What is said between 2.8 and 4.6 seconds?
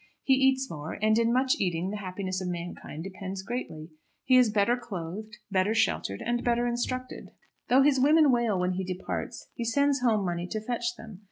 depends greatly. He is